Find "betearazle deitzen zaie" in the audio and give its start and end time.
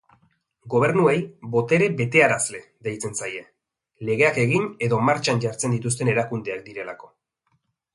1.99-3.45